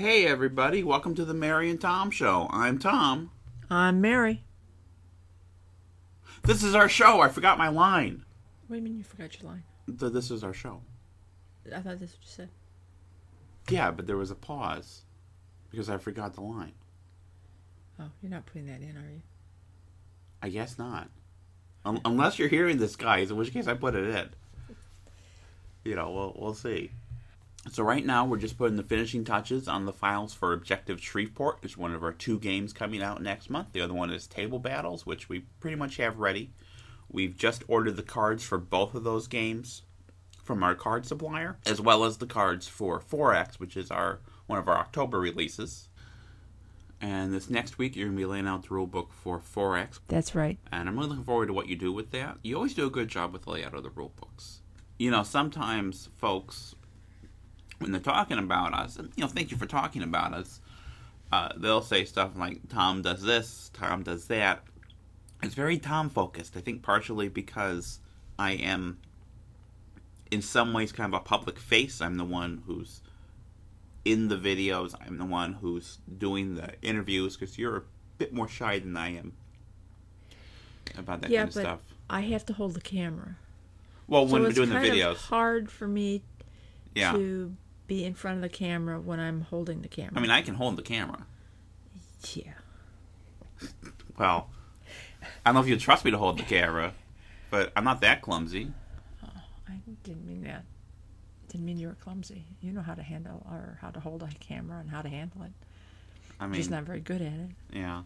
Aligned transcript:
Hey, 0.00 0.24
everybody, 0.26 0.82
welcome 0.82 1.14
to 1.14 1.26
the 1.26 1.34
Mary 1.34 1.68
and 1.68 1.78
Tom 1.78 2.10
Show. 2.10 2.46
I'm 2.50 2.78
Tom. 2.78 3.32
I'm 3.68 4.00
Mary. 4.00 4.44
This 6.42 6.62
is 6.62 6.74
our 6.74 6.88
show. 6.88 7.20
I 7.20 7.28
forgot 7.28 7.58
my 7.58 7.68
line. 7.68 8.24
What 8.66 8.76
do 8.76 8.78
you 8.78 8.82
mean 8.82 8.96
you 8.96 9.04
forgot 9.04 9.38
your 9.38 9.50
line? 9.50 9.62
Th- 9.98 10.10
This 10.10 10.30
is 10.30 10.42
our 10.42 10.54
show. 10.54 10.80
I 11.66 11.80
thought 11.80 12.00
that's 12.00 12.14
what 12.14 12.22
you 12.22 12.28
said. 12.28 12.48
Yeah, 13.68 13.90
but 13.90 14.06
there 14.06 14.16
was 14.16 14.30
a 14.30 14.34
pause 14.34 15.02
because 15.70 15.90
I 15.90 15.98
forgot 15.98 16.32
the 16.32 16.40
line. 16.40 16.72
Oh, 18.00 18.08
you're 18.22 18.30
not 18.30 18.46
putting 18.46 18.68
that 18.68 18.80
in, 18.80 18.96
are 18.96 19.10
you? 19.12 19.20
I 20.40 20.48
guess 20.48 20.78
not. 20.78 21.10
Un- 21.84 22.00
unless 22.06 22.38
you're 22.38 22.48
hearing 22.48 22.78
this, 22.78 22.96
guys, 22.96 23.30
in 23.30 23.36
which 23.36 23.52
case 23.52 23.66
I 23.66 23.74
put 23.74 23.94
it 23.94 24.08
in. 24.08 24.30
You 25.84 25.94
know, 25.94 26.10
we'll, 26.10 26.34
we'll 26.38 26.54
see. 26.54 26.90
So 27.68 27.82
right 27.82 28.04
now 28.04 28.24
we're 28.24 28.38
just 28.38 28.56
putting 28.56 28.76
the 28.76 28.82
finishing 28.82 29.22
touches 29.24 29.68
on 29.68 29.84
the 29.84 29.92
files 29.92 30.32
for 30.32 30.52
Objective 30.52 31.00
Shreveport. 31.00 31.58
It's 31.62 31.76
one 31.76 31.92
of 31.94 32.02
our 32.02 32.12
two 32.12 32.38
games 32.38 32.72
coming 32.72 33.02
out 33.02 33.22
next 33.22 33.50
month. 33.50 33.68
The 33.72 33.82
other 33.82 33.92
one 33.92 34.10
is 34.10 34.26
Table 34.26 34.58
Battles, 34.58 35.04
which 35.04 35.28
we 35.28 35.40
pretty 35.60 35.76
much 35.76 35.98
have 35.98 36.18
ready. 36.18 36.52
We've 37.10 37.36
just 37.36 37.62
ordered 37.68 37.96
the 37.96 38.02
cards 38.02 38.44
for 38.44 38.56
both 38.56 38.94
of 38.94 39.04
those 39.04 39.26
games 39.28 39.82
from 40.42 40.62
our 40.62 40.74
card 40.74 41.04
supplier, 41.06 41.58
as 41.66 41.80
well 41.80 42.04
as 42.04 42.16
the 42.16 42.26
cards 42.26 42.66
for 42.66 42.98
4X, 42.98 43.56
which 43.60 43.76
is 43.76 43.90
our 43.90 44.20
one 44.46 44.58
of 44.58 44.66
our 44.66 44.78
October 44.78 45.20
releases. 45.20 45.88
And 47.00 47.32
this 47.32 47.48
next 47.50 47.78
week 47.78 47.94
you're 47.94 48.08
gonna 48.08 48.16
be 48.16 48.24
laying 48.26 48.48
out 48.48 48.62
the 48.62 48.74
rule 48.74 48.86
book 48.86 49.12
for 49.12 49.38
4X, 49.38 50.00
That's 50.08 50.34
right. 50.34 50.58
and 50.72 50.88
I'm 50.88 50.96
really 50.96 51.10
looking 51.10 51.24
forward 51.24 51.46
to 51.46 51.52
what 51.52 51.68
you 51.68 51.76
do 51.76 51.92
with 51.92 52.10
that. 52.12 52.38
You 52.42 52.56
always 52.56 52.74
do 52.74 52.86
a 52.86 52.90
good 52.90 53.08
job 53.08 53.32
with 53.32 53.42
the 53.42 53.50
layout 53.50 53.74
of 53.74 53.82
the 53.82 53.90
rule 53.90 54.12
books. 54.16 54.60
You 54.98 55.10
know, 55.10 55.22
sometimes 55.22 56.08
folks, 56.16 56.74
when 57.80 57.92
they're 57.92 58.00
talking 58.00 58.38
about 58.38 58.72
us, 58.72 58.96
and, 58.96 59.10
you 59.16 59.22
know, 59.22 59.28
thank 59.28 59.50
you 59.50 59.56
for 59.56 59.66
talking 59.66 60.02
about 60.02 60.32
us, 60.32 60.60
uh, 61.32 61.48
they'll 61.56 61.82
say 61.82 62.04
stuff 62.04 62.36
like, 62.36 62.68
Tom 62.68 63.02
does 63.02 63.22
this, 63.22 63.70
Tom 63.74 64.02
does 64.02 64.26
that. 64.26 64.62
It's 65.42 65.54
very 65.54 65.78
Tom 65.78 66.10
focused. 66.10 66.56
I 66.56 66.60
think 66.60 66.82
partially 66.82 67.28
because 67.28 68.00
I 68.38 68.52
am, 68.52 68.98
in 70.30 70.42
some 70.42 70.72
ways, 70.72 70.92
kind 70.92 71.12
of 71.12 71.20
a 71.20 71.24
public 71.24 71.58
face. 71.58 72.00
I'm 72.00 72.16
the 72.18 72.24
one 72.24 72.62
who's 72.66 73.00
in 74.04 74.28
the 74.28 74.36
videos, 74.36 74.94
I'm 75.06 75.18
the 75.18 75.24
one 75.24 75.54
who's 75.54 75.98
doing 76.18 76.56
the 76.56 76.74
interviews, 76.82 77.36
because 77.36 77.58
you're 77.58 77.76
a 77.76 77.82
bit 78.18 78.32
more 78.32 78.48
shy 78.48 78.78
than 78.78 78.96
I 78.96 79.16
am 79.16 79.32
about 80.98 81.22
that 81.22 81.30
yeah, 81.30 81.40
kind 81.40 81.48
of 81.48 81.54
but 81.54 81.60
stuff. 81.60 81.80
I 82.10 82.20
have 82.22 82.44
to 82.46 82.52
hold 82.52 82.74
the 82.74 82.80
camera. 82.80 83.36
Well, 84.08 84.26
so 84.26 84.32
when 84.32 84.42
we're 84.42 84.52
doing 84.52 84.70
the 84.70 84.76
videos, 84.76 85.16
hard 85.16 85.70
for 85.70 85.86
me 85.86 86.22
yeah. 86.94 87.12
to 87.12 87.54
be 87.90 88.04
in 88.04 88.14
front 88.14 88.36
of 88.36 88.42
the 88.42 88.48
camera 88.48 89.00
when 89.00 89.18
I'm 89.18 89.40
holding 89.40 89.82
the 89.82 89.88
camera. 89.88 90.12
I 90.14 90.20
mean, 90.20 90.30
I 90.30 90.42
can 90.42 90.54
hold 90.54 90.76
the 90.76 90.82
camera. 90.82 91.26
yeah. 92.32 92.52
Well, 94.16 94.48
I 95.44 95.48
don't 95.48 95.56
know 95.56 95.60
if 95.60 95.66
you 95.66 95.76
trust 95.76 96.04
me 96.04 96.12
to 96.12 96.16
hold 96.16 96.38
the 96.38 96.44
camera, 96.44 96.94
but 97.50 97.72
I'm 97.74 97.82
not 97.82 98.00
that 98.02 98.22
clumsy. 98.22 98.70
Oh, 99.24 99.28
I 99.68 99.80
didn't 100.04 100.24
mean 100.24 100.44
that. 100.44 100.64
Didn't 101.48 101.66
mean 101.66 101.78
you 101.78 101.88
were 101.88 101.94
clumsy. 101.94 102.44
You 102.60 102.70
know 102.72 102.80
how 102.80 102.94
to 102.94 103.02
handle 103.02 103.44
or 103.50 103.78
how 103.80 103.90
to 103.90 103.98
hold 103.98 104.22
a 104.22 104.28
camera 104.38 104.78
and 104.78 104.88
how 104.88 105.02
to 105.02 105.08
handle 105.08 105.42
it. 105.42 105.52
I 106.38 106.46
mean, 106.46 106.54
just 106.54 106.70
not 106.70 106.84
very 106.84 107.00
good 107.00 107.20
at 107.20 107.32
it. 107.32 107.50
yeah, 107.72 108.02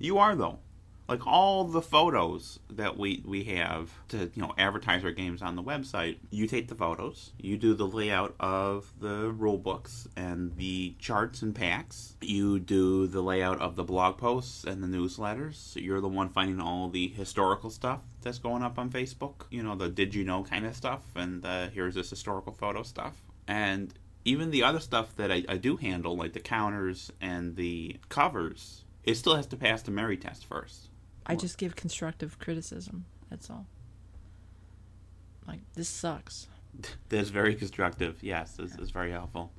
you 0.00 0.18
are 0.18 0.34
though. 0.34 0.58
Like 1.08 1.26
all 1.26 1.64
the 1.64 1.80
photos 1.80 2.58
that 2.68 2.98
we 2.98 3.22
we 3.24 3.44
have 3.44 3.90
to 4.08 4.30
you 4.34 4.42
know 4.42 4.52
advertise 4.58 5.02
our 5.04 5.10
games 5.10 5.40
on 5.40 5.56
the 5.56 5.62
website, 5.62 6.18
you 6.30 6.46
take 6.46 6.68
the 6.68 6.74
photos, 6.74 7.32
you 7.38 7.56
do 7.56 7.72
the 7.72 7.86
layout 7.86 8.34
of 8.38 8.92
the 9.00 9.30
rule 9.30 9.56
books 9.56 10.06
and 10.16 10.54
the 10.56 10.94
charts 10.98 11.40
and 11.40 11.54
packs, 11.54 12.14
you 12.20 12.58
do 12.58 13.06
the 13.06 13.22
layout 13.22 13.58
of 13.58 13.74
the 13.74 13.84
blog 13.84 14.18
posts 14.18 14.64
and 14.64 14.82
the 14.82 14.86
newsletters. 14.86 15.74
You're 15.76 16.02
the 16.02 16.08
one 16.08 16.28
finding 16.28 16.60
all 16.60 16.90
the 16.90 17.08
historical 17.08 17.70
stuff 17.70 18.00
that's 18.20 18.38
going 18.38 18.62
up 18.62 18.78
on 18.78 18.90
Facebook. 18.90 19.46
You 19.50 19.62
know 19.62 19.76
the 19.76 19.88
did 19.88 20.14
you 20.14 20.24
know 20.24 20.44
kind 20.44 20.66
of 20.66 20.76
stuff, 20.76 21.04
and 21.16 21.42
uh, 21.44 21.70
here's 21.70 21.94
this 21.94 22.10
historical 22.10 22.52
photo 22.52 22.82
stuff, 22.82 23.22
and 23.46 23.94
even 24.26 24.50
the 24.50 24.62
other 24.62 24.80
stuff 24.80 25.16
that 25.16 25.32
I, 25.32 25.42
I 25.48 25.56
do 25.56 25.78
handle, 25.78 26.16
like 26.16 26.34
the 26.34 26.40
counters 26.40 27.10
and 27.18 27.56
the 27.56 27.96
covers, 28.10 28.84
it 29.04 29.14
still 29.14 29.36
has 29.36 29.46
to 29.46 29.56
pass 29.56 29.80
the 29.80 29.90
Mary 29.90 30.18
test 30.18 30.44
first. 30.44 30.90
I 31.28 31.36
just 31.36 31.58
give 31.58 31.76
constructive 31.76 32.38
criticism. 32.38 33.04
That's 33.30 33.50
all. 33.50 33.66
Like 35.46 35.60
this 35.74 35.88
sucks. 35.88 36.48
That's 37.08 37.28
very 37.28 37.54
constructive. 37.54 38.22
Yes, 38.22 38.52
this 38.56 38.76
is 38.76 38.90
very 38.90 39.10
helpful. 39.10 39.52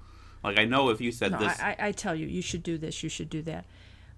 Like 0.43 0.57
I 0.57 0.65
know 0.65 0.89
if 0.89 1.01
you 1.01 1.11
said 1.11 1.33
No, 1.33 1.39
this, 1.39 1.59
I, 1.59 1.75
I, 1.79 1.91
tell 1.91 2.15
you, 2.15 2.25
you 2.25 2.41
should 2.41 2.63
do 2.63 2.77
this. 2.77 3.03
You 3.03 3.09
should 3.09 3.29
do 3.29 3.41
that. 3.43 3.65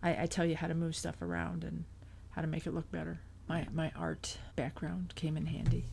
I, 0.03 0.23
I 0.23 0.25
tell 0.27 0.45
you 0.45 0.55
how 0.55 0.67
to 0.67 0.75
move 0.75 0.95
stuff 0.95 1.21
around 1.21 1.63
and 1.63 1.85
how 2.31 2.41
to 2.41 2.47
make 2.47 2.67
it 2.67 2.73
look 2.73 2.91
better. 2.91 3.21
My 3.47 3.67
my 3.73 3.91
art 3.95 4.37
background 4.55 5.13
came 5.15 5.35
in 5.35 5.47
handy. 5.47 5.85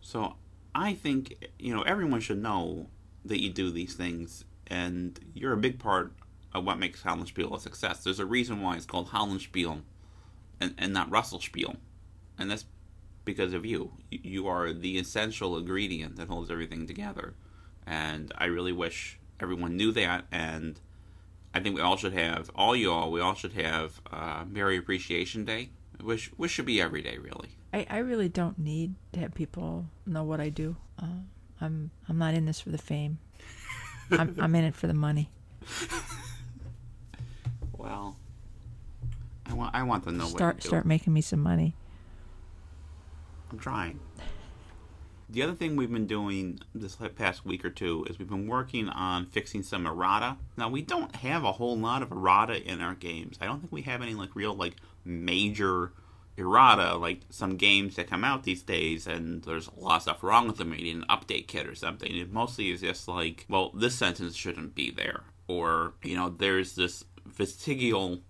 so 0.00 0.36
I 0.74 0.94
think 0.94 1.48
you 1.58 1.74
know 1.74 1.82
everyone 1.82 2.20
should 2.20 2.42
know 2.42 2.88
that 3.24 3.40
you 3.40 3.50
do 3.50 3.70
these 3.70 3.94
things, 3.94 4.44
and 4.66 5.18
you're 5.34 5.52
a 5.52 5.58
big 5.58 5.78
part 5.78 6.12
of 6.54 6.64
what 6.64 6.78
makes 6.78 7.02
Hollandspiel 7.02 7.54
a 7.54 7.60
success. 7.60 8.02
There's 8.02 8.20
a 8.20 8.26
reason 8.26 8.62
why 8.62 8.76
it's 8.76 8.86
called 8.86 9.08
Hollandspiel, 9.08 9.82
and 10.60 10.74
and 10.78 10.92
not 10.92 11.10
Russelspiel, 11.10 11.76
and 12.38 12.50
that's 12.50 12.64
because 13.24 13.52
of 13.52 13.64
you. 13.66 13.92
You- 14.10 14.46
are 14.48 14.72
the 14.72 14.98
essential 14.98 15.56
ingredient 15.56 16.16
that 16.16 16.28
holds 16.28 16.50
everything 16.50 16.86
together, 16.86 17.34
and 17.86 18.32
I 18.38 18.46
really 18.46 18.72
wish 18.72 19.18
everyone 19.40 19.76
knew 19.76 19.92
that. 19.92 20.26
And 20.32 20.80
I 21.54 21.60
think 21.60 21.74
we 21.74 21.80
all 21.82 21.96
should 21.96 22.14
have 22.14 22.50
all 22.54 22.74
you 22.76 22.92
all. 22.92 23.10
We 23.10 23.20
all 23.20 23.34
should 23.34 23.52
have 23.52 24.00
uh, 24.10 24.44
Mary 24.48 24.76
Appreciation 24.76 25.44
Day, 25.44 25.70
which 26.00 26.30
which 26.36 26.50
should 26.50 26.66
be 26.66 26.80
every 26.80 27.02
day, 27.02 27.18
really. 27.18 27.50
I, 27.72 27.86
I 27.90 27.98
really 27.98 28.30
don't 28.30 28.58
need 28.58 28.94
to 29.12 29.20
have 29.20 29.34
people 29.34 29.86
know 30.06 30.24
what 30.24 30.40
I 30.40 30.48
do. 30.48 30.76
Uh, 31.00 31.20
I'm 31.60 31.90
I'm 32.08 32.18
not 32.18 32.34
in 32.34 32.46
this 32.46 32.60
for 32.60 32.70
the 32.70 32.78
fame. 32.78 33.18
I'm 34.10 34.34
I'm 34.40 34.54
in 34.54 34.64
it 34.64 34.74
for 34.74 34.86
the 34.86 34.94
money. 34.94 35.30
Well, 37.76 38.16
want 39.58 39.74
I 39.74 39.82
want 39.82 40.04
to 40.04 40.12
know 40.12 40.24
what 40.24 40.36
Start 40.36 40.62
start 40.62 40.86
making 40.86 41.12
me 41.12 41.20
some 41.20 41.40
money. 41.40 41.74
I'm 43.50 43.58
trying. 43.58 44.00
The 45.30 45.42
other 45.42 45.52
thing 45.52 45.76
we've 45.76 45.92
been 45.92 46.06
doing 46.06 46.60
this 46.74 46.96
past 47.16 47.44
week 47.44 47.62
or 47.62 47.70
two 47.70 48.06
is 48.08 48.18
we've 48.18 48.28
been 48.28 48.46
working 48.46 48.88
on 48.88 49.26
fixing 49.26 49.62
some 49.62 49.86
errata. 49.86 50.38
Now 50.56 50.70
we 50.70 50.80
don't 50.80 51.16
have 51.16 51.44
a 51.44 51.52
whole 51.52 51.76
lot 51.76 52.02
of 52.02 52.10
errata 52.10 52.62
in 52.62 52.80
our 52.80 52.94
games. 52.94 53.36
I 53.40 53.44
don't 53.44 53.60
think 53.60 53.72
we 53.72 53.82
have 53.82 54.00
any 54.00 54.14
like 54.14 54.34
real 54.34 54.54
like 54.54 54.76
major 55.04 55.92
errata 56.38 56.94
like 56.96 57.20
some 57.30 57.56
games 57.56 57.96
that 57.96 58.06
come 58.06 58.22
out 58.22 58.44
these 58.44 58.62
days 58.62 59.08
and 59.08 59.42
there's 59.42 59.68
a 59.68 59.80
lot 59.80 59.96
of 59.96 60.02
stuff 60.02 60.22
wrong 60.22 60.46
with 60.46 60.56
them. 60.56 60.72
You 60.72 60.84
need 60.84 60.96
an 60.96 61.04
update 61.10 61.46
kit 61.48 61.66
or 61.66 61.74
something. 61.74 62.14
It 62.14 62.32
mostly 62.32 62.70
is 62.70 62.80
just 62.80 63.08
like, 63.08 63.44
well, 63.48 63.70
this 63.74 63.96
sentence 63.96 64.34
shouldn't 64.34 64.74
be 64.74 64.90
there, 64.90 65.24
or 65.46 65.94
you 66.02 66.16
know, 66.16 66.30
there's 66.30 66.74
this 66.74 67.04
vestigial 67.26 68.20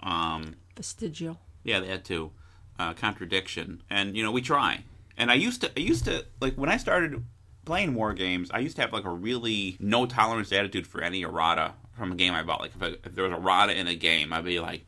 um, 0.00 0.54
Vestigial. 0.76 1.38
yeah, 1.64 1.80
that 1.80 2.04
too. 2.04 2.30
uh, 2.78 2.94
contradiction, 2.94 3.82
and 3.90 4.16
you 4.16 4.22
know 4.22 4.30
we 4.30 4.40
try. 4.42 4.84
And 5.16 5.30
I 5.30 5.34
used 5.34 5.62
to, 5.62 5.70
I 5.76 5.80
used 5.80 6.04
to 6.04 6.24
like 6.40 6.54
when 6.54 6.70
I 6.70 6.76
started 6.76 7.24
playing 7.64 7.94
war 7.94 8.14
games, 8.14 8.50
I 8.52 8.60
used 8.60 8.76
to 8.76 8.82
have 8.82 8.92
like 8.92 9.04
a 9.04 9.10
really 9.10 9.76
no 9.80 10.06
tolerance 10.06 10.52
attitude 10.52 10.86
for 10.86 11.02
any 11.02 11.22
errata 11.22 11.74
from 11.96 12.12
a 12.12 12.14
game 12.14 12.32
I 12.34 12.42
bought. 12.44 12.60
Like 12.60 12.72
if, 12.76 12.82
I, 12.82 12.86
if 13.04 13.14
there 13.14 13.24
was 13.24 13.32
errata 13.32 13.76
in 13.78 13.88
a 13.88 13.94
game, 13.96 14.32
I'd 14.32 14.44
be 14.44 14.60
like, 14.60 14.86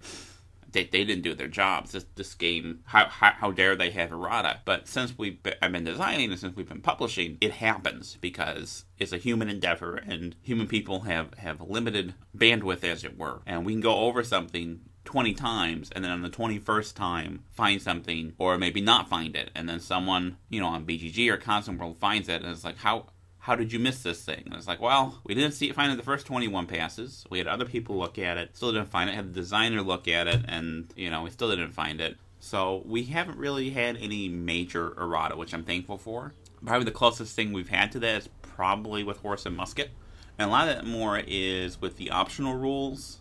they, 0.71 0.84
they 0.84 1.04
didn't 1.04 1.22
do 1.25 1.34
their 1.34 1.48
jobs. 1.48 1.91
This 1.91 2.06
this 2.15 2.32
game, 2.34 2.81
how, 2.84 3.09
how 3.09 3.32
how 3.32 3.50
dare 3.50 3.75
they 3.75 3.91
have 3.91 4.12
errata? 4.12 4.60
But 4.65 4.87
since 4.87 5.19
we've 5.19 5.42
been, 5.42 5.54
I've 5.60 5.72
been 5.72 5.82
designing 5.82 6.31
and 6.31 6.38
since 6.38 6.54
we've 6.54 6.69
been 6.69 6.81
publishing, 6.81 7.37
it 7.41 7.50
happens 7.54 8.16
because 8.21 8.84
it's 9.00 9.12
a 9.12 9.19
human 9.19 9.48
endeavor, 9.48 9.97
and 9.97 10.37
human 10.42 10.69
people 10.69 11.00
have 11.00 11.34
have 11.38 11.60
limited 11.60 12.15
bandwidth, 12.37 12.84
as 12.84 13.03
it 13.03 13.18
were, 13.18 13.41
and 13.47 13.66
we 13.66 13.72
can 13.72 13.80
go 13.80 13.97
over 13.97 14.22
something 14.22 14.83
20 15.05 15.35
times 15.35 15.91
and 15.93 16.05
then 16.05 16.13
on 16.13 16.23
the 16.23 16.31
21st 16.31 16.95
time 16.95 17.43
find 17.51 17.81
something 17.81 18.35
or 18.39 18.59
maybe 18.59 18.81
not 18.81 19.09
find 19.09 19.35
it 19.35 19.51
and 19.55 19.69
then 19.69 19.81
someone 19.81 20.37
you 20.51 20.61
know 20.61 20.67
on 20.67 20.85
bgg 20.85 21.29
or 21.29 21.39
ConsimWorld 21.39 21.97
finds 21.97 22.29
it 22.29 22.43
and 22.43 22.53
it's 22.53 22.65
like 22.65 22.77
how 22.77 23.07
how 23.41 23.57
did 23.57 23.73
you 23.73 23.79
miss 23.79 24.03
this 24.03 24.23
thing? 24.23 24.43
And 24.47 24.55
it's 24.55 24.69
like 24.69 24.81
well 24.81 25.19
we 25.25 25.35
didn't 25.35 25.53
see 25.53 25.69
it 25.69 25.75
find 25.75 25.93
it 25.93 25.97
the 25.97 26.03
first 26.03 26.27
21 26.27 26.67
passes. 26.67 27.25
We 27.31 27.39
had 27.39 27.47
other 27.47 27.65
people 27.65 27.99
look 27.99 28.19
at 28.19 28.37
it 28.37 28.57
still 28.57 28.73
didn't 28.73 28.91
find 28.91 29.11
it 29.11 29.17
had 29.17 29.35
the 29.35 29.41
designer 29.41 29.83
look 29.83 30.07
at 30.07 30.29
it 30.29 30.45
and 30.47 30.93
you 30.97 31.11
know 31.11 31.23
we 31.23 31.31
still 31.31 31.49
didn't 31.49 31.73
find 31.73 32.01
it. 32.01 32.17
So 32.39 32.83
we 32.87 33.05
haven't 33.05 33.39
really 33.39 33.71
had 33.71 33.97
any 33.97 34.29
major 34.29 34.95
errata 34.99 35.37
which 35.37 35.55
i'm 35.55 35.65
thankful 35.65 35.99
for. 35.99 36.35
Probably 36.65 36.85
the 36.85 36.91
closest 36.91 37.35
thing 37.35 37.53
we've 37.53 37.71
had 37.71 37.93
to 37.93 37.99
that 38.01 38.17
is 38.23 38.29
probably 38.43 39.03
with 39.03 39.19
horse 39.19 39.47
and 39.47 39.57
musket. 39.57 39.91
And 40.39 40.49
a 40.49 40.53
lot 40.53 40.69
of 40.69 40.77
that 40.77 40.87
more 40.87 41.19
is 41.27 41.81
with 41.81 41.97
the 41.97 42.11
optional 42.11 42.55
rules 42.55 43.21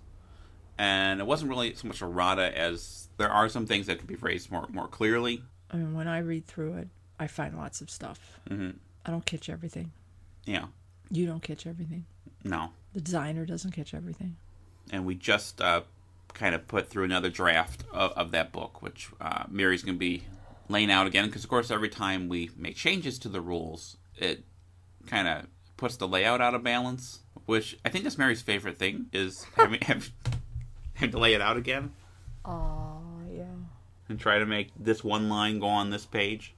and 0.79 1.19
it 1.19 1.27
wasn't 1.27 1.49
really 1.51 1.75
so 1.75 1.87
much 1.87 2.01
errata 2.01 2.57
as 2.57 3.09
there 3.17 3.29
are 3.29 3.47
some 3.49 3.67
things 3.67 3.85
that 3.87 3.99
could 3.99 4.07
be 4.07 4.15
phrased 4.15 4.49
more 4.51 4.65
more 4.71 4.87
clearly. 4.87 5.43
I 5.69 5.77
mean, 5.77 5.93
when 5.93 6.07
I 6.07 6.19
read 6.19 6.47
through 6.47 6.77
it, 6.77 6.87
I 7.19 7.27
find 7.27 7.55
lots 7.55 7.81
of 7.81 7.89
stuff. 7.91 8.39
hmm 8.47 8.71
I 9.05 9.11
don't 9.11 9.25
catch 9.25 9.49
everything. 9.49 9.91
Yeah, 10.45 10.65
You 11.11 11.25
don't 11.27 11.43
catch 11.43 11.67
everything. 11.67 12.05
no, 12.43 12.71
The 12.93 13.01
designer 13.01 13.45
doesn't 13.45 13.71
catch 13.71 13.93
everything. 13.93 14.35
and 14.91 15.05
we 15.05 15.13
just 15.15 15.61
uh, 15.61 15.81
kind 16.33 16.55
of 16.55 16.67
put 16.67 16.89
through 16.89 17.03
another 17.03 17.29
draft 17.29 17.83
of, 17.91 18.11
of 18.13 18.31
that 18.31 18.51
book, 18.51 18.81
which 18.81 19.09
uh, 19.21 19.43
Mary's 19.49 19.83
going 19.83 19.95
to 19.95 19.99
be 19.99 20.23
laying 20.69 20.89
out 20.91 21.05
again. 21.07 21.25
Because 21.27 21.43
of 21.43 21.49
course, 21.49 21.69
every 21.71 21.89
time 21.89 22.29
we 22.29 22.49
make 22.57 22.75
changes 22.75 23.19
to 23.19 23.29
the 23.29 23.41
rules, 23.41 23.97
it 24.17 24.43
kind 25.07 25.27
of 25.27 25.45
puts 25.77 25.97
the 25.97 26.07
layout 26.07 26.41
out 26.41 26.55
of 26.55 26.63
balance. 26.63 27.19
Which 27.45 27.77
I 27.85 27.89
think 27.89 28.03
that's 28.03 28.17
Mary's 28.17 28.41
favorite 28.41 28.77
thing 28.79 29.07
is 29.13 29.45
having 29.55 29.81
have, 29.81 30.11
have 31.05 31.11
to 31.11 31.19
lay 31.19 31.33
it 31.33 31.41
out 31.41 31.57
again 31.57 31.91
Oh, 32.45 33.01
yeah. 33.31 33.43
and 34.07 34.19
try 34.19 34.39
to 34.39 34.45
make 34.45 34.71
this 34.79 35.03
one 35.03 35.29
line 35.29 35.59
go 35.59 35.67
on 35.67 35.89
this 35.89 36.05
page. 36.05 36.55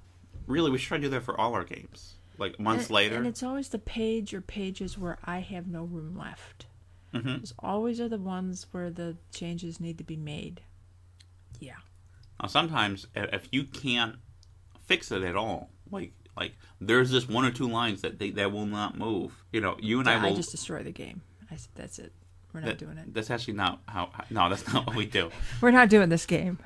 Really, 0.48 0.72
we 0.72 0.78
should 0.78 0.88
try 0.90 0.98
to 0.98 1.04
do 1.04 1.10
that 1.10 1.24
for 1.24 1.40
all 1.40 1.54
our 1.54 1.64
games. 1.64 2.16
Like 2.38 2.60
months 2.60 2.86
and, 2.86 2.92
later, 2.96 3.16
And 3.18 3.28
it's 3.28 3.44
always 3.44 3.70
the 3.70 3.80
page 3.80 4.34
or 4.34 4.42
pages 4.42 4.98
where 4.98 5.18
I 5.24 5.40
have 5.40 5.68
no 5.68 5.84
room 5.84 6.18
left. 6.18 6.66
Mhm. 7.14 7.40
Those 7.40 7.54
always 7.60 8.00
are 8.00 8.08
the 8.10 8.18
ones 8.18 8.68
where 8.72 8.90
the 8.90 9.18
changes 9.34 9.80
need 9.80 9.98
to 9.98 10.04
be 10.04 10.16
made. 10.18 10.62
Yeah. 11.60 11.76
Now, 12.42 12.48
sometimes 12.48 13.08
if 13.16 13.48
you 13.52 13.66
can't 13.66 14.16
fix 14.86 15.12
it 15.12 15.22
at 15.24 15.36
all, 15.36 15.70
like 15.92 16.14
like 16.38 16.54
there's 16.80 17.12
this 17.12 17.28
one 17.28 17.44
or 17.46 17.52
two 17.52 17.68
lines 17.68 18.02
that 18.02 18.18
they, 18.18 18.32
that 18.32 18.52
will 18.52 18.66
not 18.66 18.98
move. 18.98 19.44
You 19.52 19.60
know, 19.62 19.76
you 19.82 20.00
and 20.00 20.08
I 20.10 20.14
I, 20.14 20.24
will. 20.30 20.36
just 20.36 20.52
destroy 20.52 20.82
the 20.82 20.92
game. 20.94 21.22
I 21.52 21.58
said, 21.58 21.72
that's 21.76 22.00
it. 22.00 22.14
We're 22.54 22.60
not 22.62 22.68
that- 22.68 22.78
doing 22.80 22.98
it. 22.98 23.14
That's 23.14 23.30
actually 23.30 23.54
not 23.56 23.82
how. 23.88 24.10
No, 24.30 24.50
that's 24.50 24.72
not 24.74 24.86
what 24.88 24.96
we 24.96 25.06
do. 25.06 25.30
We're 25.62 25.72
not 25.72 25.90
doing 25.90 26.10
this 26.10 26.26
game. 26.26 26.58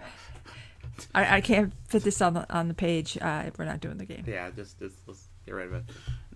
I, 1.13 1.37
I 1.37 1.41
can't 1.41 1.73
fit 1.89 2.03
this 2.03 2.21
on 2.21 2.33
the 2.35 2.53
on 2.55 2.67
the 2.69 2.73
page. 2.73 3.17
Uh, 3.21 3.49
we're 3.57 3.65
not 3.65 3.81
doing 3.81 3.97
the 3.97 4.05
game. 4.05 4.23
Yeah, 4.25 4.49
just, 4.55 4.79
just 4.79 4.95
let's 5.07 5.27
get 5.45 5.53
rid 5.53 5.67
of 5.67 5.73
it. 5.73 5.83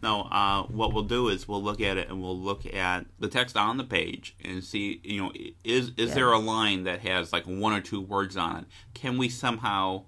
No, 0.01 0.23
uh, 0.23 0.63
what 0.63 0.93
we'll 0.93 1.03
do 1.05 1.29
is 1.29 1.47
we'll 1.47 1.63
look 1.63 1.79
at 1.79 1.97
it 1.97 2.09
and 2.09 2.21
we'll 2.21 2.37
look 2.37 2.65
at 2.73 3.05
the 3.19 3.29
text 3.29 3.55
on 3.55 3.77
the 3.77 3.83
page 3.85 4.35
and 4.43 4.61
see, 4.63 4.99
you 5.03 5.21
know, 5.21 5.31
is 5.63 5.91
is 5.95 6.09
Yeah. 6.09 6.15
there 6.15 6.31
a 6.33 6.39
line 6.39 6.83
that 6.83 6.99
has 7.01 7.31
like 7.31 7.45
one 7.45 7.71
or 7.73 7.79
two 7.81 8.01
words 8.01 8.35
on 8.35 8.57
it? 8.57 8.65
Can 8.93 9.17
we 9.17 9.29
somehow, 9.29 10.03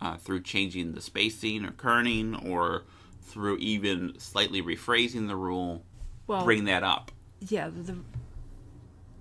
uh, 0.00 0.16
through 0.18 0.42
changing 0.42 0.92
the 0.92 1.00
spacing 1.00 1.64
or 1.64 1.72
kerning 1.72 2.48
or 2.48 2.84
through 3.22 3.56
even 3.58 4.14
slightly 4.18 4.62
rephrasing 4.62 5.26
the 5.26 5.36
rule, 5.36 5.84
Well, 6.28 6.44
bring 6.44 6.64
that 6.66 6.84
up? 6.84 7.10
yeah, 7.40 7.68
the, 7.70 7.96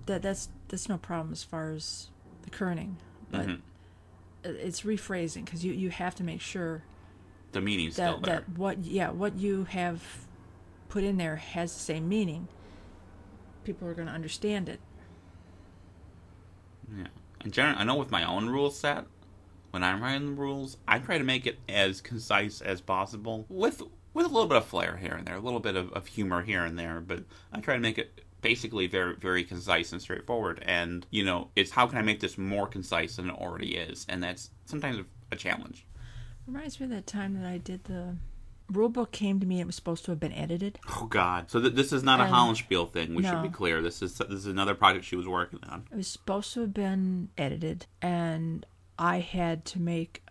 that 0.05 0.21
that's 0.21 0.49
that's 0.67 0.89
no 0.89 0.97
problem 0.97 1.31
as 1.31 1.43
far 1.43 1.71
as 1.71 2.09
the 2.43 2.49
kerning, 2.49 2.95
but 3.31 3.47
Mhm. 3.47 3.61
it's 4.43 4.81
rephrasing 4.81 5.45
because 5.45 5.63
you 5.65 5.73
you 5.73 5.89
have 5.89 6.15
to 6.15 6.23
make 6.23 6.41
sure 6.41 6.83
The 7.51 7.61
meaning's 7.61 7.93
still 7.93 8.17
that 8.19 8.23
there. 8.23 8.35
that 8.41 8.49
what 8.57 8.83
yeah 8.85 9.09
what 9.09 9.35
you 9.37 9.63
have 9.65 10.27
put 10.89 11.03
in 11.03 11.17
there 11.17 11.37
has 11.37 11.73
the 11.73 11.79
same 11.79 12.07
meaning. 12.07 12.47
People 13.63 13.87
are 13.87 13.93
going 13.95 14.07
to 14.07 14.13
understand 14.13 14.69
it. 14.69 14.79
Yeah. 16.95 17.07
In 17.43 17.51
general, 17.51 17.77
I 17.79 17.83
know 17.83 17.95
with 17.95 18.11
my 18.11 18.23
own 18.23 18.47
rule 18.49 18.69
set, 18.71 19.05
when 19.71 19.83
I'm 19.83 20.01
writing 20.01 20.27
the 20.27 20.41
rules, 20.41 20.77
I 20.87 20.99
try 20.99 21.17
to 21.17 21.23
make 21.23 21.45
it 21.45 21.59
as 21.67 22.01
concise 22.01 22.61
as 22.61 22.81
possible, 22.81 23.45
with 23.49 23.81
with 24.13 24.25
a 24.25 24.29
little 24.29 24.47
bit 24.47 24.57
of 24.57 24.65
flair 24.65 24.95
here 24.97 25.13
and 25.15 25.27
there, 25.27 25.35
a 25.35 25.41
little 25.41 25.59
bit 25.59 25.75
of, 25.75 25.91
of 25.91 26.07
humor 26.07 26.41
here 26.43 26.63
and 26.63 26.79
there, 26.79 27.01
but 27.01 27.25
I 27.51 27.59
try 27.59 27.73
to 27.75 27.81
make 27.81 27.97
it 27.97 28.21
basically 28.45 28.87
very 28.87 29.15
very 29.15 29.43
concise 29.43 29.91
and 29.91 30.01
straightforward. 30.01 30.63
And 30.65 31.05
you 31.09 31.25
know, 31.25 31.49
it's 31.55 31.71
how 31.71 31.87
can 31.87 31.97
I 31.97 32.01
make 32.01 32.19
this 32.19 32.37
more 32.37 32.67
concise 32.67 33.15
than 33.15 33.29
it 33.29 33.35
already 33.35 33.75
is, 33.75 34.05
and 34.07 34.21
that's 34.23 34.51
sometimes 34.65 35.03
a 35.31 35.35
challenge. 35.35 35.85
Reminds 36.47 36.79
me 36.79 36.85
of 36.85 36.91
that 36.91 37.07
time 37.07 37.33
that 37.39 37.47
I 37.47 37.57
did 37.57 37.85
the 37.85 38.17
rule 38.71 38.89
book 38.89 39.11
came 39.11 39.39
to 39.39 39.45
me. 39.45 39.59
It 39.59 39.65
was 39.65 39.75
supposed 39.75 40.05
to 40.05 40.11
have 40.11 40.19
been 40.19 40.33
edited. 40.33 40.79
Oh 40.89 41.07
God! 41.07 41.49
So 41.49 41.59
th- 41.59 41.73
this 41.73 41.91
is 41.91 42.03
not 42.03 42.19
a 42.19 42.23
um, 42.23 42.27
And- 42.27 42.35
Hollandspiel 42.35 42.91
thing. 42.91 43.15
We 43.15 43.23
should 43.23 43.41
be 43.41 43.49
clear. 43.49 43.81
This 43.81 44.01
is 44.01 44.17
this 44.17 44.29
is 44.29 44.45
another 44.47 44.75
project 44.75 45.05
she 45.05 45.15
was 45.15 45.27
working 45.27 45.59
on. 45.67 45.87
It 45.91 45.97
was 45.97 46.07
supposed 46.07 46.53
to 46.53 46.61
have 46.61 46.73
been 46.73 47.29
edited, 47.37 47.87
and 48.01 48.65
I 48.99 49.19
had 49.19 49.65
to 49.65 49.79
make 49.79 50.23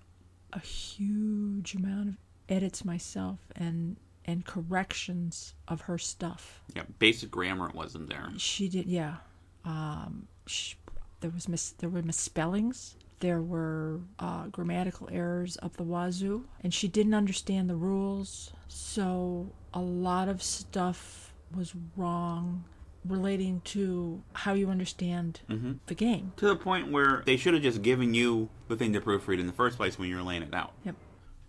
a 0.52 0.60
huge 0.60 1.74
amount 1.74 2.08
of 2.10 2.14
edits 2.48 2.84
myself 2.84 3.38
and 3.56 3.96
and 4.26 4.44
corrections 4.44 5.54
of 5.68 5.82
her 5.82 5.98
stuff. 5.98 6.62
Yeah, 6.74 6.82
basic 6.98 7.30
grammar 7.30 7.70
wasn't 7.74 8.08
there. 8.08 8.28
She 8.38 8.68
did, 8.68 8.86
yeah. 8.86 9.16
Um, 9.64 10.28
sh 10.46 10.74
there 11.20 11.30
was 11.30 11.48
mis- 11.48 11.72
there 11.78 11.88
were 11.88 12.02
misspellings. 12.02 12.96
There 13.20 13.40
were 13.40 14.00
uh, 14.18 14.48
grammatical 14.48 15.08
errors 15.10 15.56
up 15.62 15.76
the 15.76 15.82
wazoo, 15.84 16.44
and 16.62 16.74
she 16.74 16.88
didn't 16.88 17.14
understand 17.14 17.70
the 17.70 17.76
rules. 17.76 18.50
So 18.68 19.50
a 19.72 19.80
lot 19.80 20.28
of 20.28 20.42
stuff 20.42 21.32
was 21.56 21.74
wrong 21.96 22.64
relating 23.06 23.60
to 23.62 24.22
how 24.32 24.52
you 24.54 24.68
understand 24.70 25.40
Mhm. 25.48 25.78
the 25.86 25.94
game. 25.94 26.32
to 26.36 26.46
the 26.46 26.56
point 26.56 26.90
where 26.90 27.22
they 27.26 27.36
should 27.36 27.54
have 27.54 27.62
just 27.62 27.82
given 27.82 28.12
you 28.14 28.48
the 28.68 28.76
thing 28.76 28.92
to 28.94 29.00
proofread 29.00 29.38
in 29.38 29.46
the 29.46 29.52
first 29.52 29.76
place 29.76 29.98
when 29.98 30.08
you 30.08 30.16
were 30.16 30.22
laying 30.22 30.42
it 30.42 30.52
out. 30.54 30.72
Yep. 30.84 30.96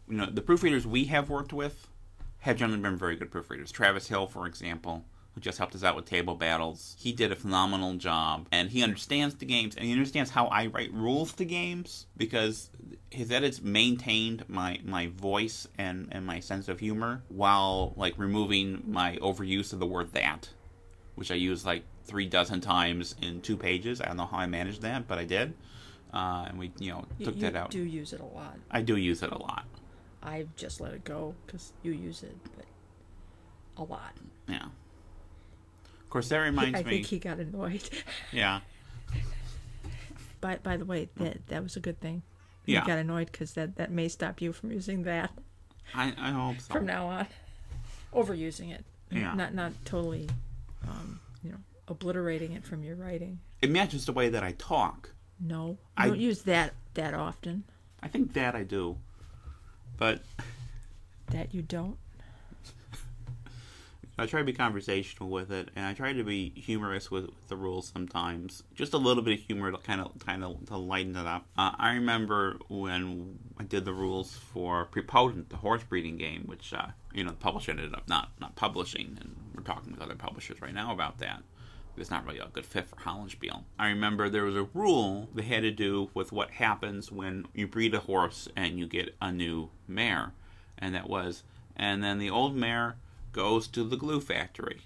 You 0.10 0.18
know, 0.18 0.26
the 0.28 0.42
proofreaders 0.42 0.86
we 0.86 1.06
have 1.06 1.30
worked 1.30 1.52
with 1.54 1.88
have 2.46 2.58
generally 2.58 2.80
been 2.80 2.96
very 2.96 3.16
good 3.16 3.32
proofreaders. 3.32 3.72
Travis 3.72 4.08
Hill, 4.08 4.28
for 4.28 4.46
example, 4.46 5.04
who 5.34 5.42
just 5.42 5.58
helped 5.58 5.74
us 5.76 5.84
out 5.84 5.96
with 5.96 6.06
table 6.06 6.36
battles, 6.36 6.96
he 7.00 7.12
did 7.12 7.32
a 7.32 7.36
phenomenal 7.36 7.96
job, 7.96 8.48
and 8.52 8.70
he 8.70 8.84
understands 8.84 9.36
the 9.36 9.46
games, 9.46 9.76
and 9.76 9.86
he 9.86 9.92
understands 9.92 10.30
how 10.30 10.46
I 10.48 10.68
write 10.68 10.94
rules 10.94 11.34
to 11.34 11.46
games 11.46 12.06
because 12.16 12.70
his 13.10 13.32
edits 13.32 13.62
maintained 13.62 14.46
my 14.48 14.80
my 14.84 15.08
voice 15.08 15.68
and 15.78 16.08
and 16.12 16.26
my 16.26 16.40
sense 16.40 16.68
of 16.68 16.80
humor 16.80 17.24
while 17.30 17.94
like 17.96 18.14
removing 18.18 18.84
my 18.86 19.18
overuse 19.18 19.74
of 19.74 19.80
the 19.80 19.86
word 19.86 20.12
that 20.14 20.50
which 21.16 21.32
I 21.32 21.36
used 21.36 21.66
like 21.66 21.84
three 22.04 22.26
dozen 22.28 22.62
times 22.62 23.16
in 23.22 23.42
two 23.42 23.58
pages. 23.58 24.02
I 24.02 24.06
don't 24.06 24.18
know 24.18 24.26
how 24.26 24.38
I 24.38 24.46
managed 24.46 24.82
that, 24.84 25.08
but 25.08 25.18
I 25.18 25.24
did. 25.24 25.54
Uh, 26.14 26.46
and 26.48 26.60
we, 26.60 26.72
you 26.78 26.92
know, 26.92 27.06
You, 27.18 27.26
took 27.26 27.36
you 27.36 27.42
that 27.42 27.56
out. 27.56 27.72
do 27.72 27.84
use 27.84 28.14
it 28.14 28.20
a 28.22 28.26
lot. 28.26 28.58
I 28.70 28.82
do 28.82 28.96
use 28.96 29.24
it 29.24 29.32
a 29.32 29.38
lot. 29.38 29.66
I 30.26 30.46
just 30.58 30.82
let 30.82 30.94
it 30.94 31.04
go 31.04 31.36
because 31.46 31.72
you 31.84 31.92
use 31.92 32.24
it, 32.24 32.36
but 32.58 32.66
a 33.78 33.84
lot. 33.84 34.14
Yeah. 34.48 34.66
Of 34.66 36.10
course, 36.10 36.30
that 36.30 36.38
reminds 36.40 36.80
I 36.80 36.84
me. 36.84 36.90
think 36.90 37.06
he 37.08 37.20
got 37.20 37.40
annoyed. 37.40 37.88
Yeah. 38.32 38.62
by 40.42 40.58
by 40.58 40.78
the 40.78 40.86
way, 40.86 41.10
that 41.18 41.46
that 41.48 41.64
was 41.64 41.76
a 41.76 41.80
good 41.80 42.00
thing. 42.00 42.24
He 42.66 42.74
Yeah. 42.74 42.86
got 42.86 42.98
annoyed 42.98 43.32
because 43.32 43.54
that 43.54 43.76
that 43.76 43.92
may 43.92 44.08
stop 44.10 44.42
you 44.42 44.52
from 44.54 44.72
using 44.72 45.04
that 45.04 45.32
I, 45.94 46.14
I 46.18 46.32
hope 46.32 46.60
so. 46.62 46.74
from 46.74 46.86
now 46.86 47.08
on. 47.08 47.28
Overusing 48.14 48.72
it, 48.74 48.84
Yeah. 49.12 49.34
not 49.36 49.54
not 49.54 49.74
totally, 49.86 50.30
um, 50.88 51.20
you 51.44 51.52
know, 51.52 51.58
obliterating 51.88 52.54
it 52.54 52.64
from 52.66 52.84
your 52.84 52.96
writing. 52.96 53.40
It 53.62 53.70
matches 53.70 54.06
the 54.06 54.14
way 54.14 54.30
that 54.30 54.44
I 54.44 54.54
talk. 54.54 55.12
No, 55.40 55.68
you 55.72 55.78
I- 55.98 56.08
don't 56.08 56.20
use 56.20 56.42
that 56.44 56.74
that 56.96 57.14
often. 57.14 57.66
I 58.02 58.08
think 58.08 58.34
that 58.34 58.56
I 58.56 58.64
do. 58.64 58.98
But 59.98 60.22
That 61.32 61.54
you 61.54 61.62
don't. 61.62 61.98
I 64.18 64.26
try 64.26 64.40
to 64.40 64.46
be 64.46 64.54
conversational 64.54 65.30
with 65.30 65.52
it, 65.52 65.72
and 65.76 65.86
I 65.86 65.94
try 65.94 66.14
to 66.14 66.24
be 66.24 66.54
humorous 66.56 67.12
with, 67.12 67.26
with 67.26 67.48
the 67.50 67.58
rules 67.58 67.92
sometimes. 67.94 68.64
Just 68.74 68.94
a 68.94 68.98
little 68.98 69.22
bit 69.22 69.40
of 69.40 69.46
humor 69.46 69.72
to 69.72 69.78
kind 69.78 70.00
of 70.00 70.18
kind 70.26 70.42
of 70.42 70.66
to 70.68 70.78
lighten 70.78 71.18
it 71.18 71.28
up. 71.28 71.46
Uh, 71.58 71.72
I 71.78 71.96
remember 71.96 72.58
when 72.70 73.40
I 73.60 73.64
did 73.64 73.84
the 73.84 73.92
rules 73.92 74.34
for 74.34 74.86
Prepotent, 74.86 75.50
the 75.50 75.58
horse 75.58 75.84
breeding 75.84 76.16
game, 76.18 76.44
which 76.46 76.74
uh, 76.74 76.88
you 77.14 77.26
know 77.26 77.32
the 77.32 77.36
publisher 77.38 77.72
ended 77.72 77.94
up 77.94 78.08
not 78.08 78.30
not 78.40 78.56
publishing, 78.56 79.18
and 79.20 79.36
we're 79.54 79.64
talking 79.64 79.92
with 79.92 80.02
other 80.02 80.16
publishers 80.16 80.62
right 80.62 80.74
now 80.74 80.94
about 80.94 81.18
that. 81.18 81.44
It's 81.98 82.12
not 82.12 82.26
really 82.26 82.40
a 82.40 82.48
good 82.52 82.66
fit 82.66 82.88
for 82.88 82.96
Hollandspiel. 82.98 83.64
I 83.80 83.88
remember 83.88 84.30
there 84.30 84.44
was 84.44 84.56
a 84.56 84.68
rule 84.74 85.30
that 85.34 85.46
had 85.46 85.64
to 85.64 85.72
do 85.72 86.10
with 86.14 86.32
what 86.32 86.52
happens 86.52 87.12
when 87.12 87.48
you 87.54 87.68
breed 87.68 87.94
a 87.94 88.00
horse 88.00 88.48
and 88.56 88.78
you 88.78 88.88
get 88.88 89.16
a 89.22 89.32
new 89.32 89.70
mare, 89.88 90.34
and 90.78 90.94
that 90.94 91.10
was, 91.10 91.44
and 91.76 92.04
then 92.04 92.20
the 92.20 92.30
old 92.30 92.56
mare 92.56 92.98
goes 93.32 93.68
to 93.68 93.84
the 93.84 93.98
glue 93.98 94.20
factory. 94.20 94.82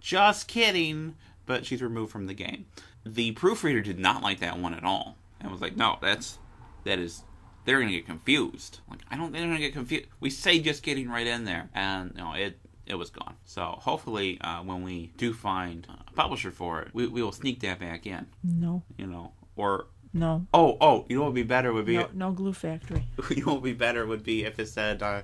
Just 0.00 0.48
kidding, 0.48 1.16
but 1.46 1.64
she's 1.64 1.82
removed 1.82 2.12
from 2.12 2.26
the 2.26 2.34
game. 2.34 2.66
The 3.06 3.32
proofreader 3.32 3.80
did 3.80 3.98
not 3.98 4.22
like 4.22 4.40
that 4.40 4.58
one 4.58 4.74
at 4.74 4.84
all, 4.84 5.16
and 5.40 5.50
was 5.50 5.60
like, 5.60 5.76
"No, 5.76 5.98
that's 6.00 6.38
that 6.84 6.98
is." 6.98 7.24
They're 7.64 7.80
gonna 7.80 7.92
get 7.92 8.04
confused. 8.04 8.80
Like 8.90 9.00
I 9.10 9.16
don't. 9.16 9.32
Think 9.32 9.40
they're 9.42 9.48
gonna 9.48 9.58
get 9.58 9.72
confused. 9.72 10.06
We 10.20 10.28
say 10.28 10.60
just 10.60 10.82
getting 10.82 11.08
right 11.08 11.26
in 11.26 11.44
there, 11.44 11.70
and 11.74 12.12
you 12.14 12.22
know 12.22 12.32
it. 12.34 12.58
It 12.86 12.96
was 12.96 13.10
gone. 13.10 13.36
So 13.44 13.78
hopefully, 13.80 14.40
uh, 14.40 14.62
when 14.62 14.82
we 14.82 15.12
do 15.16 15.32
find 15.32 15.86
a 16.06 16.12
publisher 16.12 16.50
for 16.50 16.82
it, 16.82 16.88
we, 16.92 17.06
we 17.06 17.22
will 17.22 17.32
sneak 17.32 17.60
that 17.60 17.80
back 17.80 18.06
in. 18.06 18.26
No, 18.42 18.82
You 18.98 19.06
know, 19.06 19.32
or 19.56 19.86
no, 20.12 20.46
oh 20.54 20.76
oh, 20.80 21.06
you 21.08 21.16
know 21.16 21.22
what 21.22 21.28
would 21.28 21.34
be 21.34 21.42
better 21.42 21.72
would 21.72 21.86
be 21.86 21.96
no, 21.96 22.08
no 22.12 22.30
glue 22.32 22.52
factory. 22.52 23.04
you 23.30 23.44
know 23.44 23.52
what 23.54 23.62
would 23.62 23.64
be 23.64 23.72
better 23.72 24.06
would 24.06 24.22
be 24.22 24.44
if 24.44 24.58
it 24.58 24.68
said, 24.68 25.02
uh, 25.02 25.22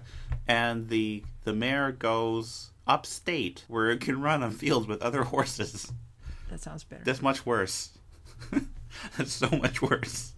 and 0.48 0.88
the 0.88 1.22
the 1.44 1.52
mare 1.52 1.92
goes 1.92 2.70
upstate 2.86 3.64
where 3.68 3.90
it 3.90 4.00
can 4.00 4.20
run 4.20 4.42
on 4.42 4.50
fields 4.50 4.86
with 4.86 5.00
other 5.02 5.22
horses. 5.24 5.92
That 6.50 6.60
sounds 6.60 6.82
better. 6.82 7.04
That's 7.04 7.22
much 7.22 7.46
worse. 7.46 7.90
That's 9.16 9.32
so 9.32 9.48
much 9.50 9.80
worse. 9.80 10.32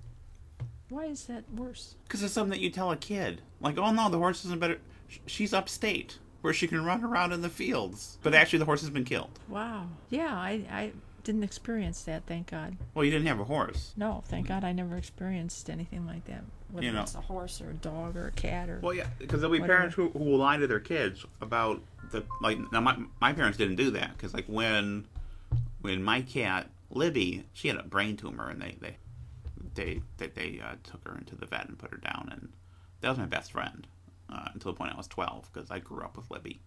Why 0.90 1.06
is 1.06 1.24
that 1.24 1.44
worse? 1.50 1.94
Because 2.04 2.22
it's 2.22 2.34
something 2.34 2.50
that 2.50 2.60
you 2.60 2.68
tell 2.68 2.90
a 2.90 2.96
kid. 2.96 3.40
Like, 3.62 3.78
oh 3.78 3.92
no, 3.92 4.10
the 4.10 4.18
horse 4.18 4.44
isn't 4.44 4.60
better. 4.60 4.78
She's 5.24 5.54
upstate. 5.54 6.18
Where 6.42 6.52
she 6.52 6.66
can 6.68 6.84
run 6.84 7.02
around 7.04 7.32
in 7.32 7.40
the 7.40 7.48
fields. 7.48 8.18
But 8.22 8.34
actually, 8.34 8.58
the 8.60 8.64
horse 8.66 8.80
has 8.82 8.90
been 8.90 9.04
killed. 9.04 9.30
Wow. 9.48 9.86
Yeah, 10.10 10.34
I, 10.34 10.64
I 10.70 10.92
didn't 11.24 11.44
experience 11.44 12.02
that, 12.02 12.24
thank 12.26 12.50
God. 12.50 12.76
Well, 12.94 13.04
you 13.04 13.10
didn't 13.10 13.28
have 13.28 13.40
a 13.40 13.44
horse. 13.44 13.94
No, 13.96 14.22
thank 14.26 14.48
God 14.48 14.64
I 14.64 14.72
never 14.72 14.96
experienced 14.96 15.70
anything 15.70 16.06
like 16.06 16.24
that. 16.26 16.42
Whether 16.70 16.86
You 16.86 16.92
know. 16.92 17.02
it's 17.02 17.14
a 17.14 17.20
horse 17.20 17.60
or 17.60 17.70
a 17.70 17.74
dog 17.74 18.16
or 18.16 18.26
a 18.28 18.32
cat 18.32 18.68
or. 18.68 18.80
Well, 18.82 18.94
yeah, 18.94 19.06
because 19.18 19.40
there'll 19.40 19.52
be 19.52 19.60
Whatever. 19.60 19.76
parents 19.78 19.96
who, 19.96 20.08
who 20.10 20.24
will 20.24 20.38
lie 20.38 20.56
to 20.56 20.66
their 20.66 20.80
kids 20.80 21.24
about 21.40 21.80
the 22.10 22.24
like. 22.40 22.58
Now, 22.72 22.80
my 22.80 22.96
my 23.20 23.32
parents 23.32 23.58
didn't 23.58 23.76
do 23.76 23.90
that 23.92 24.16
because 24.16 24.32
like 24.34 24.46
when 24.46 25.06
when 25.82 26.02
my 26.02 26.22
cat 26.22 26.70
Libby, 26.90 27.44
she 27.52 27.68
had 27.68 27.76
a 27.76 27.82
brain 27.82 28.16
tumor, 28.16 28.48
and 28.48 28.60
they 28.60 28.76
they 28.80 28.96
they 29.74 30.02
they, 30.16 30.26
they 30.28 30.60
uh, 30.60 30.74
took 30.82 31.06
her 31.06 31.16
into 31.16 31.36
the 31.36 31.46
vet 31.46 31.68
and 31.68 31.78
put 31.78 31.90
her 31.90 31.98
down, 31.98 32.28
and 32.32 32.48
that 33.02 33.10
was 33.10 33.18
my 33.18 33.26
best 33.26 33.52
friend 33.52 33.86
uh, 34.32 34.48
until 34.54 34.72
the 34.72 34.78
point 34.78 34.92
I 34.92 34.96
was 34.96 35.08
twelve 35.08 35.50
because 35.52 35.70
I 35.70 35.78
grew 35.78 36.02
up 36.02 36.16
with 36.16 36.30
Libby. 36.30 36.60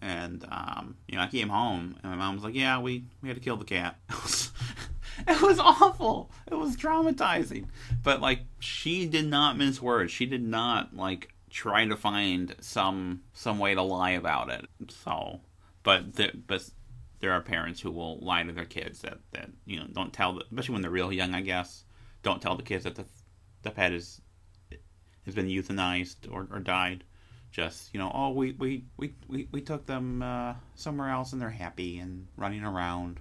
And 0.00 0.44
um, 0.50 0.96
you 1.06 1.16
know, 1.16 1.22
I 1.22 1.28
came 1.28 1.48
home, 1.48 1.96
and 2.02 2.12
my 2.12 2.16
mom 2.16 2.34
was 2.34 2.44
like, 2.44 2.54
"Yeah, 2.54 2.80
we, 2.80 3.04
we 3.20 3.28
had 3.28 3.36
to 3.36 3.42
kill 3.42 3.56
the 3.56 3.64
cat." 3.64 3.98
It 5.28 5.42
was, 5.42 5.58
awful. 5.58 6.30
It 6.50 6.54
was 6.54 6.74
traumatizing. 6.74 7.66
But 8.02 8.22
like, 8.22 8.40
she 8.58 9.06
did 9.06 9.26
not 9.26 9.58
mince 9.58 9.80
words. 9.80 10.10
She 10.10 10.24
did 10.24 10.42
not 10.42 10.96
like 10.96 11.34
try 11.50 11.84
to 11.86 11.96
find 11.96 12.56
some 12.60 13.22
some 13.34 13.58
way 13.58 13.74
to 13.74 13.82
lie 13.82 14.12
about 14.12 14.50
it. 14.50 14.64
So, 14.88 15.40
but 15.82 16.14
the, 16.14 16.32
but 16.46 16.68
there 17.20 17.32
are 17.32 17.42
parents 17.42 17.80
who 17.80 17.90
will 17.90 18.18
lie 18.20 18.42
to 18.42 18.52
their 18.52 18.64
kids 18.64 19.00
that 19.02 19.18
that 19.32 19.50
you 19.66 19.78
know 19.78 19.86
don't 19.92 20.12
tell, 20.12 20.32
the, 20.32 20.44
especially 20.44 20.72
when 20.72 20.82
they're 20.82 20.90
real 20.90 21.12
young. 21.12 21.34
I 21.34 21.42
guess 21.42 21.84
don't 22.22 22.40
tell 22.40 22.56
the 22.56 22.62
kids 22.62 22.84
that 22.84 22.96
the 22.96 23.04
the 23.62 23.70
pet 23.70 23.92
is 23.92 24.21
has 25.24 25.34
been 25.34 25.48
euthanized 25.48 26.30
or, 26.30 26.48
or 26.50 26.60
died. 26.60 27.04
Just 27.50 27.90
you 27.92 28.00
know 28.00 28.10
oh 28.14 28.30
we 28.30 28.52
we 28.52 28.84
we, 28.96 29.12
we, 29.28 29.48
we 29.52 29.60
took 29.60 29.86
them 29.86 30.22
uh, 30.22 30.54
somewhere 30.74 31.10
else 31.10 31.32
and 31.32 31.42
they're 31.42 31.50
happy 31.50 31.98
and 31.98 32.26
running 32.36 32.64
around. 32.64 33.20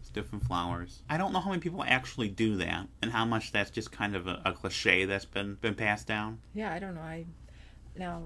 It's 0.00 0.10
different 0.10 0.44
flowers. 0.44 1.02
I 1.10 1.18
don't 1.18 1.32
know 1.32 1.40
how 1.40 1.50
many 1.50 1.60
people 1.60 1.84
actually 1.86 2.28
do 2.28 2.56
that 2.56 2.88
and 3.02 3.10
how 3.10 3.24
much 3.24 3.52
that's 3.52 3.70
just 3.70 3.92
kind 3.92 4.16
of 4.16 4.26
a, 4.26 4.40
a 4.44 4.52
cliche 4.52 5.04
that's 5.04 5.24
been 5.24 5.56
been 5.56 5.74
passed 5.74 6.06
down. 6.06 6.38
Yeah, 6.54 6.72
I 6.72 6.78
don't 6.78 6.94
know. 6.94 7.02
I 7.02 7.26
now 7.96 8.22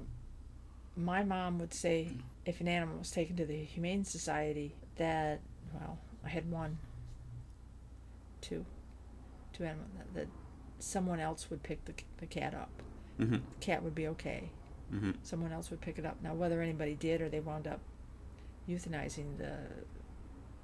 my 0.97 1.25
mom 1.25 1.59
would 1.59 1.75
say 1.75 2.11
if 2.45 2.61
an 2.61 2.69
animal 2.69 2.99
was 2.99 3.11
taken 3.11 3.37
to 3.37 3.47
the 3.47 3.64
humane 3.64 4.05
society 4.05 4.75
that 4.97 5.40
well, 5.73 5.99
I 6.25 6.29
had 6.29 6.50
one, 6.50 6.79
two, 8.40 8.64
two 9.52 9.64
animals 9.64 9.90
that, 9.97 10.14
that 10.14 10.29
someone 10.79 11.21
else 11.21 11.49
would 11.50 11.62
pick 11.62 11.85
the 11.85 11.95
the 12.19 12.26
cat 12.26 12.55
up. 12.55 12.71
Hmm 13.25 13.37
cat 13.61 13.83
would 13.83 13.95
be 13.95 14.09
okay. 14.09 14.50
hmm 14.91 15.12
Someone 15.23 15.53
else 15.53 15.71
would 15.71 15.81
pick 15.81 15.99
it 15.99 16.07
up. 16.07 16.17
Now 16.23 16.35
whether 16.35 16.61
anybody 16.61 16.95
did 16.95 17.21
or 17.21 17.29
they 17.29 17.41
wound 17.41 17.67
up 17.67 17.81
euthanizing 18.69 19.39
the 19.39 19.59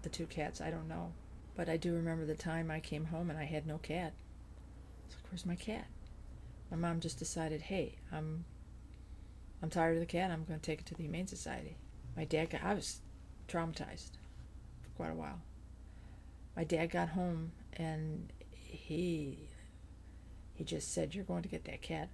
the 0.02 0.08
two 0.08 0.26
cats, 0.26 0.60
I 0.60 0.70
don't 0.70 0.88
know. 0.88 1.12
But 1.56 1.68
I 1.68 1.76
do 1.76 1.94
remember 1.94 2.26
the 2.26 2.34
time 2.34 2.70
I 2.70 2.80
came 2.80 3.06
home 3.06 3.30
and 3.30 3.38
I 3.38 3.44
had 3.44 3.66
no 3.66 3.78
cat. 3.78 4.12
It's 5.06 5.16
like, 5.16 5.32
where's 5.32 5.46
my 5.46 5.56
cat? 5.56 5.86
My 6.70 6.76
mom 6.76 7.00
just 7.00 7.18
decided, 7.18 7.62
hey, 7.62 7.96
I'm 8.12 8.44
I'm 9.62 9.70
tired 9.70 9.94
of 9.94 10.00
the 10.00 10.06
cat. 10.06 10.30
I'm 10.30 10.44
going 10.44 10.60
to 10.60 10.66
take 10.66 10.80
it 10.80 10.86
to 10.86 10.94
the 10.94 11.02
Humane 11.02 11.26
Society. 11.26 11.76
My 12.16 12.24
dad 12.24 12.50
got 12.50 12.62
I 12.62 12.74
was 12.74 13.00
traumatized 13.48 14.10
for 14.82 14.90
quite 14.96 15.10
a 15.10 15.14
while. 15.14 15.40
My 16.56 16.64
dad 16.64 16.90
got 16.90 17.10
home 17.10 17.52
and 17.72 18.32
he 18.50 19.48
he 20.54 20.64
just 20.64 20.92
said, 20.92 21.14
"You're 21.14 21.24
going 21.24 21.42
to 21.42 21.48
get 21.48 21.64
that 21.64 21.82
cat." 21.82 22.08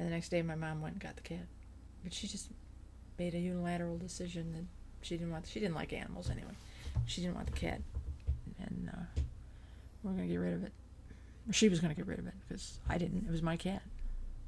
And 0.00 0.08
the 0.08 0.12
next 0.14 0.30
day, 0.30 0.40
my 0.40 0.54
mom 0.54 0.80
went 0.80 0.94
and 0.94 1.02
got 1.02 1.16
the 1.16 1.20
cat, 1.22 1.44
but 2.02 2.14
she 2.14 2.26
just 2.26 2.48
made 3.18 3.34
a 3.34 3.38
unilateral 3.38 3.98
decision 3.98 4.50
that 4.54 4.64
she 5.02 5.18
didn't 5.18 5.30
want. 5.30 5.46
She 5.46 5.60
didn't 5.60 5.74
like 5.74 5.92
animals 5.92 6.30
anyway. 6.30 6.54
She 7.04 7.20
didn't 7.20 7.34
want 7.34 7.48
the 7.48 7.52
cat, 7.52 7.82
and 8.58 8.90
uh, 8.94 9.20
we're 10.02 10.12
gonna 10.12 10.26
get 10.26 10.36
rid 10.36 10.54
of 10.54 10.64
it. 10.64 10.72
She 11.50 11.68
was 11.68 11.80
gonna 11.80 11.92
get 11.92 12.06
rid 12.06 12.18
of 12.18 12.26
it 12.26 12.32
because 12.48 12.78
I 12.88 12.96
didn't. 12.96 13.26
It 13.28 13.30
was 13.30 13.42
my 13.42 13.58
cat. 13.58 13.82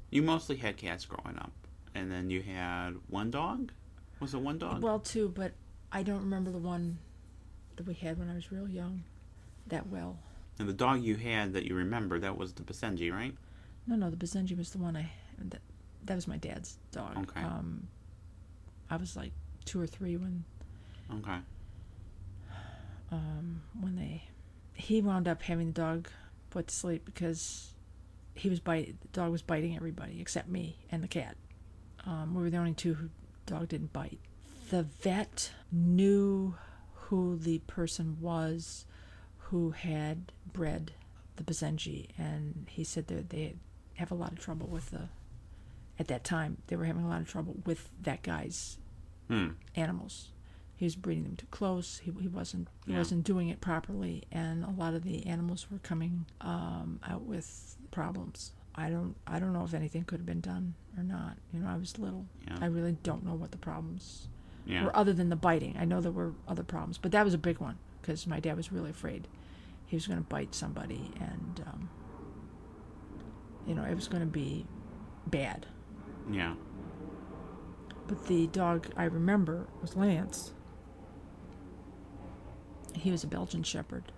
you 0.09 0.23
mostly 0.23 0.55
had 0.55 0.75
cats 0.77 1.05
growing 1.05 1.37
up 1.37 1.51
and 1.95 2.11
then 2.11 2.29
you 2.31 2.41
had 2.41 2.95
one 3.09 3.29
dog 3.29 3.71
was 4.19 4.33
it 4.33 4.39
one 4.39 4.57
dog 4.57 4.81
Well, 4.81 4.99
two, 4.99 5.29
but 5.29 5.51
I 5.91 6.01
don't 6.03 6.19
remember 6.21 6.49
the 6.51 6.57
one 6.59 6.97
that 7.75 7.85
we 7.85 7.93
had 7.93 8.17
when 8.17 8.29
I 8.29 8.33
was 8.35 8.51
real 8.51 8.67
young 8.69 9.03
that 9.67 9.85
well. 9.87 10.17
and 10.57 10.67
the 10.67 10.73
dog 10.73 11.03
you 11.03 11.15
had 11.15 11.53
that 11.53 11.65
you 11.65 11.75
remember 11.75 12.19
that 12.19 12.35
was 12.37 12.53
the 12.53 12.63
Basenji, 12.63 13.11
right 13.11 13.35
No, 13.85 13.95
no, 13.95 14.09
the 14.09 14.17
Basenji 14.17 14.57
was 14.57 14.71
the 14.71 14.77
one 14.79 14.95
I. 14.95 15.11
That, 15.39 15.61
that 16.05 16.15
was 16.15 16.27
my 16.27 16.37
dad's 16.37 16.77
dog. 16.91 17.17
Okay. 17.17 17.41
Um, 17.41 17.87
I 18.89 18.97
was 18.97 19.15
like 19.15 19.31
two 19.65 19.79
or 19.81 19.87
three 19.87 20.17
when 20.17 20.43
okay 21.19 21.37
um, 23.11 23.61
when 23.79 23.95
they 23.95 24.23
he 24.73 25.01
wound 25.01 25.27
up 25.27 25.41
having 25.43 25.67
the 25.67 25.73
dog 25.73 26.09
put 26.49 26.67
to 26.67 26.75
sleep 26.75 27.05
because 27.05 27.73
he 28.35 28.49
was 28.49 28.59
bite 28.59 28.95
the 29.01 29.07
dog 29.09 29.31
was 29.31 29.41
biting 29.41 29.75
everybody 29.75 30.19
except 30.19 30.49
me 30.49 30.77
and 30.91 31.03
the 31.03 31.07
cat. 31.07 31.35
Um, 32.05 32.33
we 32.35 32.41
were 32.41 32.49
the 32.49 32.57
only 32.57 32.73
two 32.73 32.95
who 32.95 33.09
dog 33.45 33.69
didn't 33.69 33.93
bite. 33.93 34.19
The 34.69 34.83
vet 34.83 35.51
knew 35.71 36.55
who 36.93 37.37
the 37.37 37.59
person 37.59 38.17
was 38.19 38.85
who 39.37 39.71
had 39.71 40.31
bred 40.51 40.93
the 41.35 41.43
Basenji, 41.43 42.09
and 42.17 42.65
he 42.69 42.83
said 42.83 43.07
that 43.07 43.29
they 43.29 43.55
have 43.95 44.11
a 44.11 44.15
lot 44.15 44.31
of 44.31 44.39
trouble 44.39 44.67
with 44.67 44.89
the. 44.91 45.09
At 45.99 46.07
that 46.07 46.23
time, 46.23 46.57
they 46.67 46.75
were 46.75 46.85
having 46.85 47.03
a 47.03 47.09
lot 47.09 47.21
of 47.21 47.29
trouble 47.29 47.55
with 47.65 47.89
that 48.01 48.21
guy's 48.23 48.77
hmm 49.27 49.49
animals. 49.75 50.29
He 50.75 50.85
was 50.85 50.95
breeding 50.95 51.23
them 51.23 51.35
too 51.35 51.45
close. 51.51 51.99
He, 51.99 52.11
he 52.19 52.27
wasn't 52.27 52.67
he 52.85 52.91
Yeah. 52.91 52.97
wasn't 52.97 53.23
doing 53.23 53.49
it 53.49 53.61
properly, 53.61 54.23
and 54.31 54.63
a 54.63 54.69
lot 54.71 54.93
of 54.93 55.03
the 55.03 55.25
animals 55.27 55.69
were 55.71 55.79
coming 55.79 56.25
um, 56.41 56.99
out 57.07 57.21
with 57.23 57.77
problems. 57.91 58.53
I 58.75 58.89
don't 58.89 59.15
I 59.27 59.39
don't 59.39 59.53
know 59.53 59.63
if 59.63 59.73
anything 59.73 60.03
could 60.03 60.19
have 60.19 60.25
been 60.25 60.41
done 60.41 60.73
or 60.97 61.03
not. 61.03 61.37
You 61.53 61.59
know, 61.59 61.67
I 61.67 61.77
was 61.77 61.99
little. 61.99 62.25
yeah 62.47 62.57
I 62.61 62.65
really 62.65 62.93
don't 63.03 63.23
know 63.23 63.35
what 63.35 63.51
the 63.51 63.57
problems 63.57 64.27
yeah 64.65 64.83
were 64.83 64.95
other 64.95 65.13
than 65.13 65.29
the 65.29 65.35
biting. 65.35 65.75
I 65.79 65.85
know 65.85 66.01
there 66.01 66.11
were 66.11 66.33
other 66.47 66.63
problems, 66.63 66.97
but 66.97 67.11
that 67.11 67.23
was 67.23 67.33
a 67.33 67.37
big 67.37 67.59
one 67.59 67.77
because 68.01 68.25
my 68.27 68.39
dad 68.39 68.57
was 68.57 68.71
really 68.71 68.89
afraid 68.89 69.27
he 69.85 69.95
was 69.95 70.07
going 70.07 70.19
to 70.19 70.25
bite 70.27 70.55
somebody, 70.55 71.13
and 71.19 71.63
um, 71.67 71.89
you 73.67 73.75
know 73.75 73.83
it 73.83 73.95
was 73.95 74.07
going 74.07 74.21
to 74.23 74.27
be 74.27 74.65
bad. 75.27 75.67
Yeah 76.31 76.55
But 78.07 78.25
the 78.27 78.47
dog 78.47 78.87
I 78.97 79.05
remember 79.05 79.67
was 79.81 79.95
Lance. 79.95 80.53
He 82.95 83.11
was 83.11 83.23
a 83.23 83.27
Belgian 83.27 83.63
Shepherd. 83.63 84.11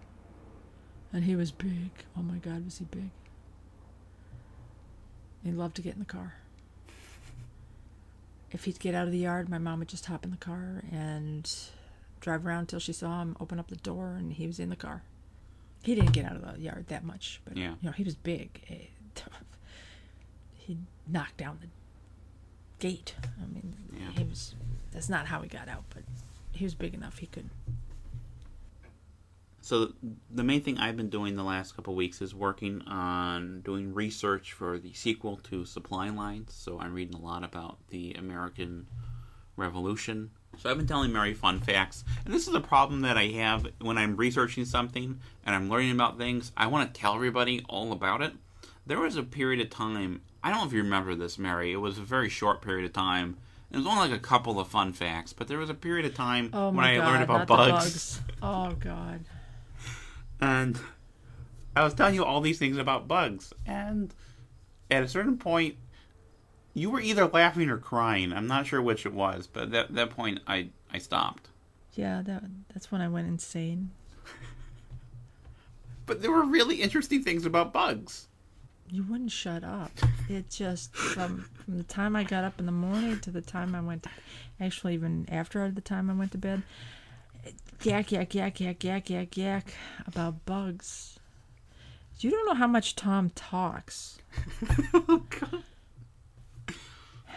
And 1.14 1.24
he 1.24 1.36
was 1.36 1.52
big. 1.52 1.92
Oh 2.18 2.22
my 2.22 2.38
God, 2.38 2.66
was 2.66 2.78
he 2.80 2.86
big? 2.86 3.10
He 5.44 5.52
loved 5.52 5.76
to 5.78 5.82
get 5.82 5.94
in 5.94 6.00
the 6.00 6.06
car. 6.06 6.34
If 8.52 8.66
he'd 8.66 8.80
get 8.80 8.96
out 8.96 9.06
of 9.06 9.12
the 9.12 9.20
yard, 9.20 9.50
my 9.50 9.58
mom 9.58 9.80
would 9.80 9.88
just 9.88 10.06
hop 10.08 10.24
in 10.26 10.32
the 10.32 10.38
car 10.38 10.84
and 10.92 11.50
drive 12.22 12.46
around 12.46 12.68
till 12.68 12.80
she 12.80 12.94
saw 12.94 13.22
him, 13.22 13.36
open 13.40 13.60
up 13.60 13.68
the 13.68 13.76
door, 13.76 14.16
and 14.18 14.34
he 14.34 14.48
was 14.48 14.60
in 14.60 14.70
the 14.70 14.76
car. 14.76 15.04
He 15.84 15.94
didn't 15.94 16.14
get 16.14 16.26
out 16.26 16.36
of 16.36 16.56
the 16.56 16.60
yard 16.62 16.86
that 16.88 17.04
much, 17.04 17.42
but 17.46 17.56
Yeah. 17.56 17.76
you 17.82 17.88
know 17.88 17.92
he 17.92 18.04
was 18.04 18.16
big. 18.16 18.62
He 20.58 20.78
knocked 21.08 21.38
down 21.38 21.60
the 21.62 21.68
gate. 22.80 23.16
I 23.42 23.46
mean, 23.54 23.76
Yeah. 23.94 24.12
he 24.12 24.24
was. 24.24 24.56
That's 24.92 25.10
not 25.10 25.26
how 25.28 25.42
he 25.42 25.50
got 25.50 25.68
out, 25.68 25.84
but 25.90 26.04
he 26.52 26.64
was 26.64 26.74
big 26.76 26.94
enough. 26.94 27.18
He 27.18 27.28
could. 27.28 27.50
So 29.62 29.94
the 30.30 30.44
main 30.44 30.62
thing 30.62 30.78
I've 30.78 30.96
been 30.96 31.10
doing 31.10 31.36
the 31.36 31.44
last 31.44 31.76
couple 31.76 31.94
of 31.94 31.98
weeks 31.98 32.22
is 32.22 32.36
working 32.36 32.84
on 32.84 33.62
doing 33.62 33.96
research 33.96 34.54
for 34.54 34.78
the 34.78 34.94
sequel 34.94 35.38
to 35.50 35.66
Supply 35.66 36.10
Lines. 36.10 36.54
So 36.54 36.80
I'm 36.80 36.94
reading 36.94 37.16
a 37.16 37.20
lot 37.26 37.44
about 37.44 37.80
the 37.90 38.14
American 38.14 38.86
Revolution. 39.58 40.30
So 40.60 40.70
I've 40.70 40.78
been 40.78 40.86
telling 40.86 41.12
Mary 41.12 41.34
fun 41.34 41.60
facts, 41.60 42.06
and 42.24 42.34
this 42.34 42.48
is 42.48 42.54
a 42.54 42.62
problem 42.62 43.02
that 43.02 43.18
I 43.18 43.26
have 43.30 43.66
when 43.82 43.98
I'm 43.98 44.16
researching 44.16 44.66
something 44.66 45.20
and 45.46 45.56
I'm 45.56 45.68
learning 45.68 45.92
about 45.92 46.18
things. 46.20 46.52
I 46.56 46.68
want 46.68 46.94
to 46.94 47.02
tell 47.02 47.16
everybody 47.16 47.66
all 47.68 47.92
about 47.92 48.22
it. 48.22 48.34
There 48.86 49.00
was 49.00 49.18
a 49.18 49.24
period 49.24 49.60
of 49.62 49.72
time. 49.72 50.22
I 50.46 50.52
don't 50.52 50.60
know 50.60 50.68
if 50.68 50.74
you 50.74 50.84
remember 50.84 51.16
this, 51.16 51.40
Mary. 51.40 51.72
It 51.72 51.78
was 51.78 51.98
a 51.98 52.04
very 52.04 52.30
short 52.30 52.62
period 52.62 52.86
of 52.86 52.94
time. 52.94 53.38
It 53.72 53.78
was 53.78 53.88
only 53.88 54.10
like 54.10 54.18
a 54.18 54.22
couple 54.22 54.60
of 54.60 54.68
fun 54.68 54.94
facts, 54.94 55.34
but 55.34 55.48
there 55.48 55.58
was 55.58 55.72
a 55.72 55.74
period 55.74 56.06
of 56.06 56.14
time 56.14 56.52
Oh 56.54 56.70
when 56.70 56.86
I 56.86 56.98
God! 56.98 57.08
learned 57.08 57.24
about 57.24 57.48
bugs. 57.48 58.20
bugs. 58.20 58.22
Oh 58.44 58.74
God. 58.80 59.22
And 60.40 60.80
I 61.76 61.84
was 61.84 61.96
telling 61.96 62.14
you 62.14 62.24
all 62.24 62.42
these 62.42 62.60
things 62.60 62.78
about 62.78 63.08
bugs, 63.08 63.54
and 63.66 64.14
at 64.92 65.02
a 65.02 65.08
certain 65.08 65.40
point, 65.40 65.78
you 66.76 66.92
were 66.92 67.02
either 67.02 67.26
laughing 67.26 67.72
or 67.72 67.80
crying. 67.80 68.32
I'm 68.32 68.46
not 68.46 68.68
sure 68.68 68.84
which 68.84 69.08
it 69.08 69.14
was, 69.14 69.48
but 69.48 69.64
at 69.64 69.72
that, 69.72 69.96
that 69.96 70.10
point, 70.12 70.42
I, 70.46 70.70
I 70.94 71.00
stopped. 71.00 71.48
Yeah, 71.96 72.22
that 72.24 72.44
that's 72.72 72.92
when 72.92 73.02
I 73.02 73.08
went 73.08 73.28
insane. 73.28 73.90
But 76.06 76.22
there 76.22 76.32
were 76.32 76.46
really 76.46 76.84
interesting 76.84 77.24
things 77.24 77.48
about 77.48 77.74
bugs. 77.74 78.28
You 78.92 79.04
wouldn't 79.04 79.32
shut 79.32 79.64
up. 79.64 79.92
It 80.30 80.50
just 80.50 80.96
from 80.96 81.50
from 81.64 81.78
the 81.78 81.84
time 81.84 82.16
I 82.16 82.24
got 82.24 82.44
up 82.44 82.60
in 82.60 82.66
the 82.66 82.72
morning 82.72 83.20
to 83.22 83.32
the 83.32 83.42
time 83.42 83.76
I 83.76 83.82
went 83.82 84.04
to, 84.04 84.10
actually 84.60 84.94
even 84.94 85.28
after 85.32 85.70
the 85.72 85.82
time 85.82 86.10
I 86.10 86.14
went 86.14 86.32
to 86.34 86.38
bed, 86.38 86.64
yak 87.84 88.12
yak 88.12 88.34
yak 88.36 88.60
yak 88.60 88.84
yak 88.84 89.10
yak 89.10 89.38
yak 89.38 89.74
about 90.08 90.46
bugs. 90.46 91.20
You 92.20 92.32
don't 92.32 92.46
know 92.46 92.54
how 92.54 92.68
much 92.68 92.96
Tom 92.96 93.30
talks. 93.36 94.20
oh, 94.94 95.24
God. 95.30 95.64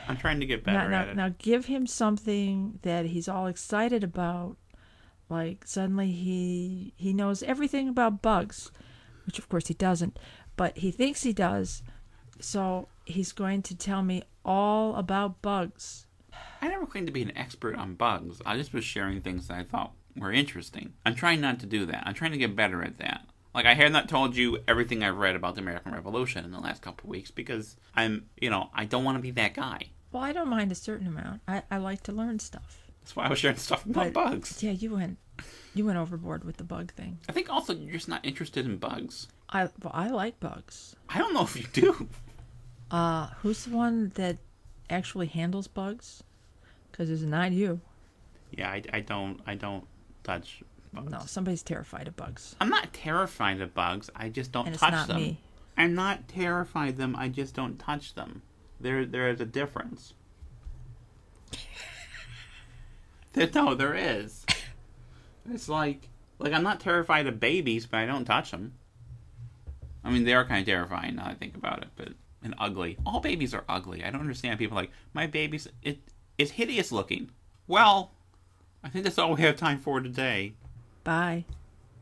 I'm 0.09 0.17
trying 0.17 0.39
to 0.41 0.47
get 0.47 0.65
Now, 0.65 0.73
better 0.75 0.89
now, 0.91 1.01
at 1.03 1.09
it. 1.09 1.17
now 1.17 1.35
give 1.39 1.67
him 1.67 1.87
something 1.87 2.79
that 2.83 3.07
he's 3.07 3.29
all 3.29 3.47
excited 3.49 4.05
about. 4.05 4.57
Like 5.29 5.67
suddenly 5.67 6.11
he 6.13 6.95
he 6.97 7.13
knows 7.13 7.43
everything 7.43 7.89
about 7.89 8.23
bugs, 8.23 8.71
which 9.27 9.39
of 9.39 9.49
course 9.51 9.67
he 9.67 9.75
doesn't, 9.75 10.19
but 10.59 10.77
he 10.77 10.91
thinks 10.91 11.23
he 11.23 11.33
does. 11.33 11.83
So 12.41 12.89
he's 13.07 13.33
going 13.33 13.63
to 13.63 13.75
tell 13.77 14.03
me 14.03 14.23
all 14.45 14.95
about 14.97 15.41
bugs. 15.41 16.07
I 16.61 16.69
never 16.69 16.85
claimed 16.87 17.07
to 17.07 17.13
be 17.13 17.23
an 17.23 17.37
expert 17.37 17.77
on 17.77 17.95
bugs. 17.95 18.43
I 18.45 18.57
just 18.57 18.73
was 18.75 18.85
sharing 18.85 19.21
things 19.23 19.49
that 19.49 19.59
I 19.59 19.63
thought 19.65 19.93
were 20.17 20.33
interesting. 20.33 20.93
I'm 21.07 21.15
trying 21.15 21.41
not 21.41 21.61
to 21.61 21.67
do 21.67 21.87
that. 21.87 22.03
I'm 22.07 22.15
trying 22.15 22.33
to 22.33 22.39
get 22.39 22.55
better 22.55 22.83
at 22.83 22.99
that. 22.99 23.23
Like 23.55 23.67
I 23.67 23.75
have 23.75 23.91
not 23.93 24.09
told 24.09 24.37
you 24.37 24.59
everything 24.69 25.03
I've 25.03 25.17
read 25.17 25.35
about 25.37 25.55
the 25.55 25.63
American 25.63 25.93
Revolution 25.93 26.45
in 26.45 26.51
the 26.51 26.61
last 26.61 26.83
couple 26.83 27.07
of 27.07 27.11
weeks 27.11 27.31
because 27.31 27.77
I'm, 27.97 28.27
you 28.41 28.51
know, 28.51 28.71
I 28.75 28.85
don't 28.85 29.05
want 29.05 29.17
to 29.17 29.23
be 29.23 29.31
that 29.33 29.55
guy. 29.55 29.89
Well, 30.13 30.23
I 30.23 30.33
don't 30.33 30.49
mind 30.49 30.71
a 30.71 30.77
certain 30.77 31.07
amount. 31.07 31.41
I, 31.49 31.63
I 31.71 31.79
like 31.79 32.03
to 32.05 32.13
learn 32.13 32.39
stuff. 32.39 32.85
That's 33.01 33.17
why 33.17 33.25
I 33.27 33.31
was 33.31 33.39
sharing 33.39 33.57
stuff 33.57 33.85
about 33.87 34.13
But- 34.13 34.15
bugs. 34.15 34.63
Yeah, 34.63 34.73
you 34.73 34.95
went 34.95 35.19
you 35.75 35.85
went 35.87 35.99
overboard 35.99 36.43
with 36.45 36.57
the 36.57 36.65
bug 36.65 36.93
thing. 36.93 37.19
I 37.29 37.33
think 37.33 37.49
also 37.49 37.73
you're 37.73 37.93
just 37.93 38.09
not 38.09 38.25
interested 38.27 38.67
in 38.67 38.77
bugs. 38.79 39.29
I 39.51 39.65
well, 39.83 39.93
I 39.93 40.09
like 40.09 40.39
bugs. 40.41 40.97
I 41.09 41.19
don't 41.19 41.33
know 41.35 41.43
if 41.43 41.57
you 41.57 41.67
do. 41.73 42.09
Uh, 42.91 43.29
who's 43.43 43.65
the 43.65 43.77
one 43.77 44.13
that 44.15 44.39
actually 44.89 45.27
handles 45.27 45.69
bugs? 45.69 46.23
Because 46.91 47.11
it's 47.11 47.23
not 47.23 47.53
you. 47.53 47.81
Yeah, 48.51 48.71
I, 48.71 48.83
I 48.93 49.01
don't. 49.01 49.41
I 49.47 49.55
don't 49.55 49.87
touch 50.25 50.63
bugs. 50.93 51.11
No, 51.11 51.21
somebody's 51.27 51.63
terrified 51.63 52.09
of 52.09 52.17
bugs, 52.17 52.57
I'm 52.61 52.71
not 52.71 52.93
terrified 52.93 53.61
of 53.61 53.75
bugs. 53.75 54.11
I 54.15 54.29
just 54.29 54.53
don't 54.53 54.67
and 54.67 54.75
it's 54.75 54.83
touch 54.83 54.93
not 54.93 55.09
them. 55.09 55.17
me. 55.17 55.41
I'm 55.77 55.95
not 55.95 56.29
terrified 56.29 56.91
of 56.91 56.97
them. 56.97 57.15
I 57.17 57.29
just 57.29 57.55
don't 57.55 57.79
touch 57.79 58.15
them. 58.15 58.43
There, 58.81 59.07
there 59.07 59.29
is 59.29 59.41
a 59.41 59.45
difference. 59.45 60.15
there, 63.33 63.49
no, 63.55 63.75
there 63.75 63.95
is. 63.95 64.45
It's 65.51 65.69
like, 65.69 66.09
like 66.39 66.53
I'm 66.53 66.63
not 66.63 66.81
terrified 66.81 67.27
of 67.27 67.41
babies, 67.41 67.87
but 67.87 67.99
I 67.99 68.07
don't 68.07 68.25
touch 68.25 68.51
them. 68.51 68.75
I 70.09 70.11
mean, 70.11 70.25
they 70.25 70.33
are 70.33 70.45
kind 70.45 70.61
of 70.61 70.67
terrifying 70.67 71.17
now 71.17 71.27
I 71.27 71.35
think 71.35 71.55
about 71.55 71.83
it, 71.83 71.89
but 71.95 72.09
and 72.43 72.55
ugly. 72.59 72.97
All 73.05 73.21
babies 73.21 73.53
are 73.53 73.65
ugly. 73.69 74.03
I 74.03 74.11
don't 74.11 74.23
understand 74.23 74.59
people 74.59 74.77
like 74.77 74.91
my 75.13 75.27
baby's 75.27 75.69
it 75.83 75.99
is 76.39 76.53
hideous 76.53 76.91
looking. 76.91 77.31
Well, 77.67 78.13
I 78.83 78.89
think 78.89 79.05
that's 79.05 79.19
all 79.19 79.35
we 79.35 79.43
have 79.43 79.57
time 79.57 79.79
for 79.79 80.01
today. 80.01 80.55
Bye. 81.05 81.45